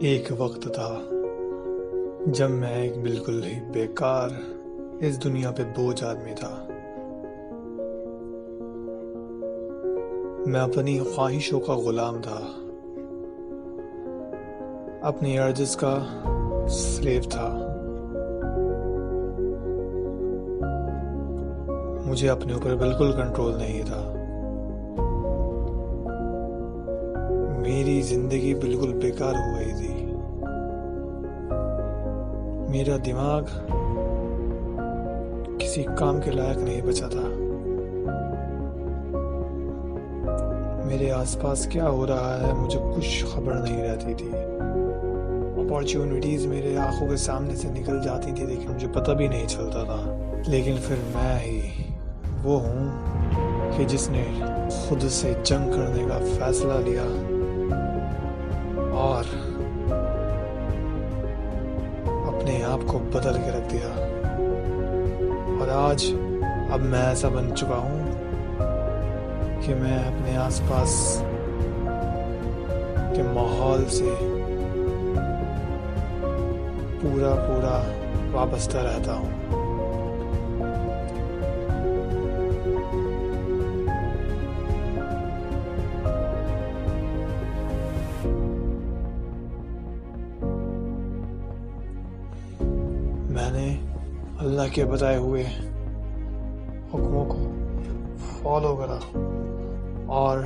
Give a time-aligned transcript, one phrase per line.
[0.00, 1.00] ایک وقت تھا
[2.26, 4.28] جب میں ایک بالکل ہی بیکار
[5.00, 6.66] اس دنیا پہ بوجھ آدمی تھا۔
[10.46, 12.40] میں اپنی خواہشوں کا غلام تھا۔
[15.02, 15.98] اپنی ارجز کا
[16.68, 17.74] سلیو تھا۔
[22.06, 24.14] مجھے اپنے اوپر بالکل کنٹرول نہیں تھا۔
[27.58, 29.87] میری زندگی بالکل بیکار ہو گئی تھی۔
[32.68, 33.44] میرا دماغ
[35.58, 37.22] کسی کام کے لائق نہیں بچا تھا۔
[40.84, 44.28] میرے آس پاس کیا ہو رہا ہے مجھے کچھ خبر نہیں رہتی تھی۔
[45.66, 49.84] اپارچونیٹیز میرے آنکھوں کے سامنے سے نکل جاتی تھی لیکن مجھے پتہ بھی نہیں چلتا
[49.84, 51.82] تھا۔ لیکن پھر میں ہی
[52.44, 52.88] وہ ہوں
[53.76, 54.24] کہ جس نے
[54.70, 57.02] خود سے جنگ کرنے کا فیصلہ لیا
[58.92, 59.24] اور
[62.78, 63.88] آپ کو بدل کے رکھ دیا۔
[65.60, 66.14] اور آج
[66.70, 68.12] اب میں ایسا بن چکا ہوں
[69.62, 71.22] کہ میں اپنے آس پاس
[73.16, 74.08] کے ماحول سے
[77.02, 77.82] پورا پورا
[78.32, 79.57] وابستہ رہتا ہوں۔
[93.38, 93.80] میں نے
[94.38, 95.42] اللہ کے بتائے ہوئے
[96.88, 97.36] حکموں کو
[98.18, 98.98] فالو کرا
[100.06, 100.38] اور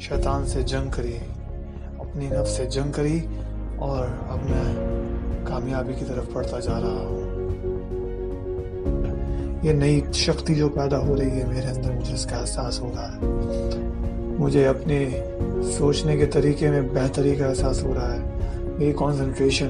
[0.00, 1.18] شیطان سے جنگ کری،
[1.98, 3.26] اپنی نفس سے جنگ کری
[3.76, 4.74] اور اب میں
[5.44, 7.20] کامیابی کی طرف بڑھتا جا رہا ہوں۔
[9.62, 12.92] یہ نئی شکتی جو پیدا ہو رہی ہے میرے اندر مجھے اس کا احساس ہو
[12.96, 13.26] رہا ہے۔
[14.38, 15.08] مجھے اپنے
[15.78, 18.20] سوچنے کے طریقے میں بہتری کا احساس ہو رہا ہے۔
[18.78, 19.68] میری کانسنٹریشن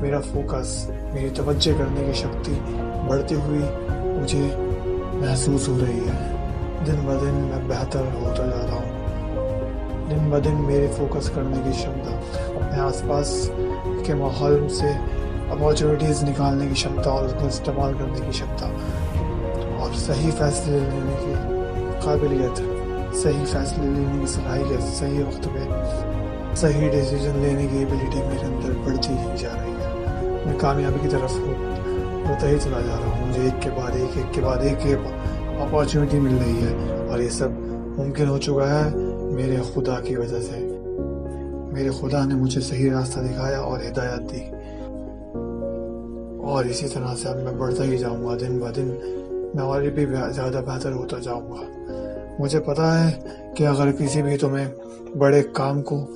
[0.00, 2.52] میرا فوکس میری توجہ کرنے کی شکتی
[3.08, 3.60] بڑھتی ہوئی
[4.22, 4.48] مجھے
[5.12, 6.36] محسوس ہو رہی ہے۔
[6.86, 9.04] دن ب دن میں بہتر ہوتا جا رہا ہوں۔
[10.10, 12.10] دن ب دن میرے فوکس کرنے کی شمتا
[12.54, 13.50] اپنے آس پاس
[14.06, 14.86] کے ماحول سے
[15.50, 18.66] اپارچونیٹیز نکالنے کی شمتا اور اس کو استعمال کرنے کی شمتا
[19.78, 21.34] اور صحیح فیصلے لینے کی
[22.00, 22.56] قابلیت،
[23.16, 25.58] صحیح فیصلے لینے کی صلاحیت، صحیح وقت پہ
[26.56, 29.73] صحیح ڈیسیجن لینے کی ایبلٹی میرے اندر بڑھتی ہی جا رہی ہے۔
[30.46, 31.32] میں کامیابی کی طرف
[32.28, 34.98] ہوتا ہی چلا جا رہا ہوں۔ مجھے ایک کے بعد ایک ایک کے بعد ایک
[35.60, 37.48] اپارچونیٹی مل رہی ہے اور یہ سب
[37.98, 40.78] ممکن ہو چکا ہے میرے خدا کی وجہ سے۔
[41.72, 44.40] میرے خدا نے مجھے صحیح راستہ دکھایا اور ہدایت دی۔
[46.42, 48.94] اور اسی طرح سے اب میں بڑھتا ہی جاؤں گا۔ دن ب دن
[49.54, 51.90] میں اور بھی زیادہ بہتر ہوتا جاؤں گا۔
[52.38, 53.20] مجھے پتا ہے
[53.56, 54.68] کہ اگر کسی بھی تمہیں
[55.18, 56.06] بڑے کام کو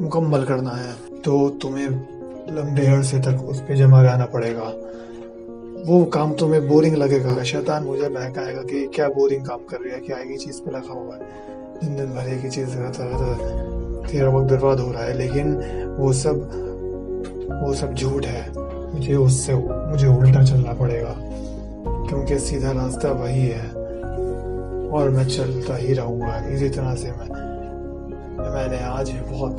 [0.00, 1.88] مکمل کرنا ہے تو تمہیں
[2.50, 4.70] لمبے عرصے تک اس پہ جمع رہنا پڑے گا۔
[5.86, 9.76] وہ کام تمہیں بورنگ لگے گا۔ شیطان مجھے بہکائے گا کہ کیا بورنگ کام کر
[9.84, 11.22] رہی ہے، کیا ایک ہی چیز پہ لگا ہوا ہے۔
[11.82, 13.36] دن دن بھر ایک ہی چیز رہتا رہتا
[14.08, 15.60] تیرا وقت برباد ہو رہا ہے، لیکن
[15.98, 16.34] وہ سب
[17.62, 18.42] وہ سب جھوٹ ہے۔
[18.94, 19.54] مجھے اس سے،
[19.92, 21.14] مجھے الٹا چلنا پڑے گا،
[22.08, 23.80] کیونکہ سیدھا راستہ وہی ہے۔
[24.90, 27.36] اور میں چلتا ہی رہوں گا۔ اسی طرح سے میں
[28.50, 29.54] میں نے آج بہت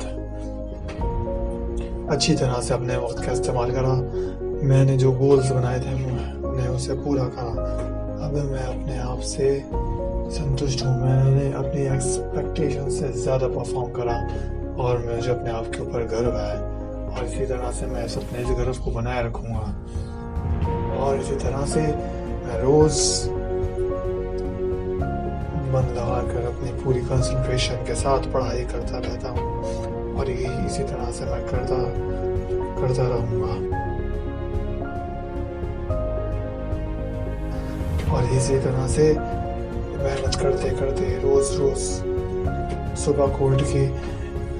[2.12, 3.94] اچھی طرح سے اپنے وقت کا استعمال کرا۔
[4.40, 5.90] میں نے جو گولز بنائے تھے
[6.46, 7.78] انہیں اسے پورا کرا۔
[8.24, 9.58] اب میں اپنے آپ سے
[10.30, 14.26] سنتشٹ ہوں۔ میں نے اپنی ایکسپیکٹیشن سے زیادہ پرفارم کرا
[14.76, 16.56] اور مجھے اپنے آپ کے اوپر گرو ہے
[17.06, 19.72] اور اسی طرح سے میں اپنے اس گرو کو بنائے رکھوں گا۔
[20.96, 21.80] اور اسی طرح سے
[22.44, 23.22] میں روز
[25.66, 30.82] من لگا کر اپنی پوری کنسنٹریشن کے ساتھ پڑھائی کرتا رہتا ہوں۔ اور یہی اسی
[30.88, 31.74] طرح سے میں کرتا
[32.80, 33.76] کرتا رہوں گا۔
[38.08, 39.12] اور اسی طرح سے
[40.02, 42.02] محنت کرتے کرتے روز روز
[42.96, 43.88] صبح کو اٹھ کے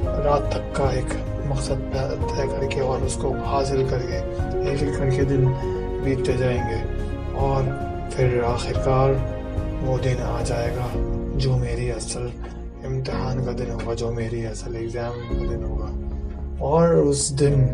[0.05, 1.15] رات تک کا ایک
[1.47, 1.93] مقصد
[2.37, 4.19] طے کر کے اور اس کو حاصل کر کے
[4.69, 5.53] ایک ایک کر کے دن
[6.05, 7.63] بیتتے جائیں گے۔ اور
[8.13, 9.11] پھر آخرکار
[9.83, 10.87] وہ دن آ جائے گا
[11.37, 12.27] جو میری اصل
[12.93, 15.89] امتحان کا دن ہوگا، جو میری اصل ایگزام کا دن ہوگا۔
[16.59, 17.67] اور اس دن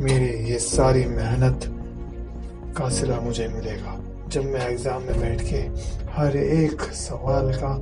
[0.00, 1.68] میری یہ ساری محنت
[2.74, 5.68] کا سلا مجھے ملے گا۔ جب میں ایگزام میں بیٹھ کے
[6.18, 7.78] ہر ایک سوال کا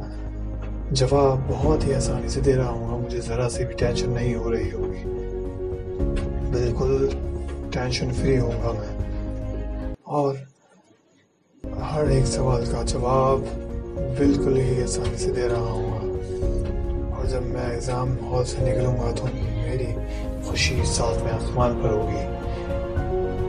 [0.91, 4.35] جواب بہت ہی آسانی سے دے رہا ہوں گا، مجھے ذرا سی بھی ٹینشن نہیں
[4.35, 5.03] ہو رہی ہوگی۔
[6.53, 7.09] بالکل
[7.73, 9.15] ٹینشن فری ہوں گا میں۔
[10.03, 10.35] اور
[11.93, 13.41] ہر ایک سوال کا جواب
[14.19, 15.96] بالکل ہی آسانی سے دے رہا ہوں گا۔
[17.27, 19.87] اور جب میں ایگزام ہال سے نکلوں گا تو میری
[20.45, 22.27] خوشی ساتھ میں آسمان پر ہوگی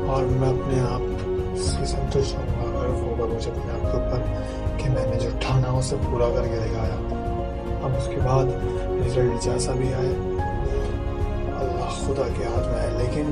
[0.08, 1.02] اور میں اپنے آپ
[1.58, 4.20] سے سنتوش ہوں گا اگر ہوگا مجھے اپنے آپ کے اوپر
[4.78, 6.96] کہ میں نے جو ٹھانا اسے پورا کر کے دکھایا۔
[7.84, 8.46] اب اس کے بعد
[9.08, 10.10] رزلٹ جیسا بھی آئے۔
[11.60, 13.32] اللہ خدا کے ہاتھ میں ہے لیکن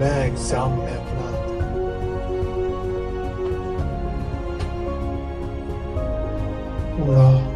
[0.00, 1.30] میں ایگزام میں اپنا
[6.96, 7.53] پورا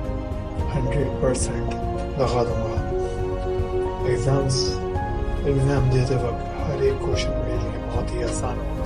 [0.79, 1.75] ہنڈریڈ پرسینٹ
[2.19, 4.79] لگا دوں گا ایگزامس
[5.45, 8.85] ایگزام دیتے وقت ہر ایک کوشچن میرے لیے بہت ہی آسان ہوگا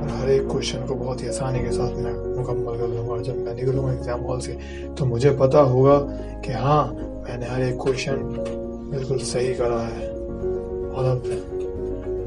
[0.00, 3.22] اور ہر ایک کوشچن کو بہت ہی آسانی کے ساتھ میں مکمل کر لوں گا
[3.22, 4.56] جب میں نکلوں گا ایگزام ہال سے
[4.96, 5.98] تو مجھے پتا ہوگا
[6.42, 8.22] کہ ہاں میں نے ہر ایک کوشچن
[8.90, 10.06] بالکل صحیح کرا ہے
[10.94, 11.26] اور اب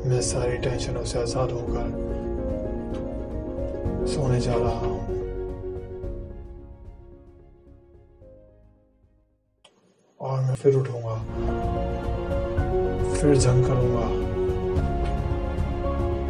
[0.06, 1.96] میں ساری ٹینشنوں سے آزاد ہو کر
[4.08, 5.27] سونے جا رہا ہوں
[10.62, 11.18] پھر اٹھوں گا،
[13.14, 14.08] پھر جنگ کروں گا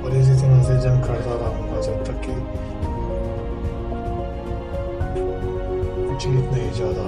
[0.03, 2.33] اور اسی طرح سے جنگ کرتا رہوں گا جب تک کہ
[6.19, 7.07] جیت نہیں جاتا۔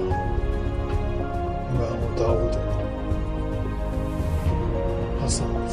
[1.71, 2.57] میں ہوں داؤد،
[5.25, 5.69] حسن۔